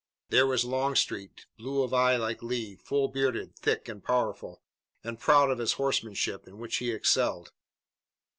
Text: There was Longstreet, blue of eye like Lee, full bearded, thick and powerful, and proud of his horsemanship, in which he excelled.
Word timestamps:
There 0.29 0.47
was 0.47 0.65
Longstreet, 0.65 1.45
blue 1.59 1.83
of 1.83 1.93
eye 1.93 2.15
like 2.17 2.41
Lee, 2.41 2.75
full 2.75 3.07
bearded, 3.09 3.55
thick 3.55 3.87
and 3.87 4.03
powerful, 4.03 4.63
and 5.03 5.19
proud 5.19 5.51
of 5.51 5.59
his 5.59 5.73
horsemanship, 5.73 6.47
in 6.47 6.57
which 6.57 6.77
he 6.77 6.89
excelled. 6.89 7.51